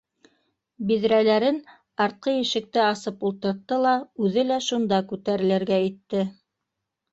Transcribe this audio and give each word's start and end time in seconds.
Биҙрәләрен 0.91 1.59
артҡы 2.05 2.33
ишекте 2.45 2.81
асып 2.85 3.23
ултыртты 3.31 3.79
ла 3.85 3.93
үҙе 4.29 4.49
лә 4.51 4.59
шунда 4.71 5.03
күтәрелергә 5.15 5.81
итте 5.93 6.27